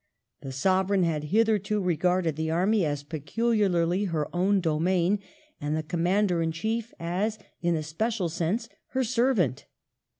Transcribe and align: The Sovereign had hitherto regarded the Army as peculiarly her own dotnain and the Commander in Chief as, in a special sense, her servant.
The 0.41 0.51
Sovereign 0.51 1.03
had 1.03 1.25
hitherto 1.25 1.79
regarded 1.79 2.35
the 2.35 2.49
Army 2.49 2.83
as 2.85 3.03
peculiarly 3.03 4.05
her 4.05 4.35
own 4.35 4.59
dotnain 4.59 5.19
and 5.61 5.77
the 5.77 5.83
Commander 5.83 6.41
in 6.41 6.51
Chief 6.51 6.91
as, 6.99 7.37
in 7.61 7.75
a 7.75 7.83
special 7.83 8.27
sense, 8.27 8.67
her 8.95 9.03
servant. 9.03 9.67